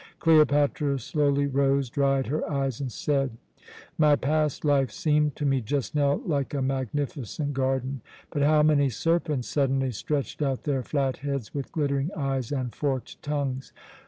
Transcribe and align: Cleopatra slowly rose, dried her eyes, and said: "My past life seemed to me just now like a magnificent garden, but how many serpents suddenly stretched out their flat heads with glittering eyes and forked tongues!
Cleopatra 0.17 0.97
slowly 0.97 1.45
rose, 1.45 1.87
dried 1.91 2.25
her 2.25 2.49
eyes, 2.51 2.81
and 2.81 2.91
said: 2.91 3.37
"My 3.99 4.15
past 4.15 4.65
life 4.65 4.89
seemed 4.89 5.35
to 5.35 5.45
me 5.45 5.61
just 5.61 5.93
now 5.93 6.15
like 6.25 6.55
a 6.55 6.61
magnificent 6.63 7.53
garden, 7.53 8.01
but 8.31 8.41
how 8.41 8.63
many 8.63 8.89
serpents 8.89 9.47
suddenly 9.47 9.91
stretched 9.91 10.41
out 10.41 10.63
their 10.63 10.81
flat 10.81 11.17
heads 11.17 11.53
with 11.53 11.71
glittering 11.71 12.09
eyes 12.17 12.51
and 12.51 12.73
forked 12.73 13.21
tongues! 13.21 13.73